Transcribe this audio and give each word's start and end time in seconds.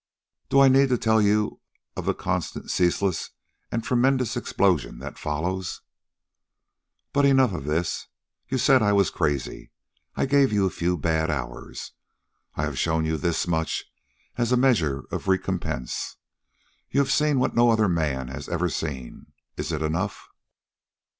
"Do 0.49 0.61
I 0.61 0.67
need 0.67 0.89
to 0.89 0.97
tell 0.97 1.21
you 1.21 1.61
of 1.95 2.05
the 2.05 2.15
constant, 2.15 2.71
ceaseless 2.71 3.29
and 3.71 3.83
tremendous 3.83 4.35
explosion 4.35 4.97
that 4.97 5.19
follows? 5.19 5.81
"But 7.13 7.23
enough 7.25 7.53
of 7.53 7.65
this! 7.65 8.07
You 8.49 8.57
said 8.57 8.81
I 8.81 8.93
was 8.93 9.11
crazy. 9.11 9.69
I 10.15 10.25
gave 10.25 10.51
you 10.51 10.65
a 10.65 10.71
few 10.71 10.97
bad 10.97 11.29
hours. 11.29 11.91
I 12.55 12.63
have 12.63 12.79
shown 12.79 13.05
you 13.05 13.15
this 13.15 13.45
much 13.47 13.85
as 14.37 14.51
a 14.51 14.57
measure 14.57 15.05
of 15.11 15.27
recompense. 15.27 16.17
You 16.89 16.99
have 16.99 17.11
seen 17.11 17.37
what 17.37 17.53
no 17.53 17.69
other 17.69 17.87
man 17.87 18.27
has 18.29 18.49
ever 18.49 18.69
seen. 18.69 19.27
It 19.55 19.67
is 19.67 19.71
enough." 19.71 20.29